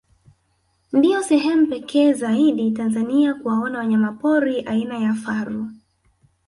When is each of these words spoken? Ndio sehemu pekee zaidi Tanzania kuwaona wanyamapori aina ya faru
Ndio 0.93 1.23
sehemu 1.23 1.67
pekee 1.67 2.13
zaidi 2.13 2.71
Tanzania 2.71 3.33
kuwaona 3.33 3.79
wanyamapori 3.79 4.59
aina 4.61 4.97
ya 4.97 5.13
faru 5.13 5.71